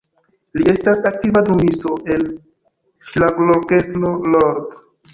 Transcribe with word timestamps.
Li 0.59 0.63
estas 0.71 1.03
aktiva 1.09 1.43
drumisto 1.51 1.93
en 2.17 2.27
ŝlagrorkestro 3.13 4.19
"Lord". 4.37 4.79